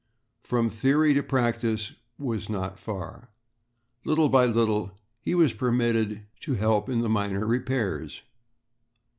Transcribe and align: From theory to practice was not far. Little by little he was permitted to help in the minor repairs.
From 0.41 0.71
theory 0.71 1.13
to 1.13 1.21
practice 1.21 1.93
was 2.17 2.49
not 2.49 2.79
far. 2.79 3.29
Little 4.03 4.29
by 4.29 4.47
little 4.47 4.93
he 5.21 5.35
was 5.35 5.53
permitted 5.53 6.25
to 6.39 6.55
help 6.55 6.89
in 6.89 7.01
the 7.01 7.07
minor 7.09 7.45
repairs. 7.45 8.23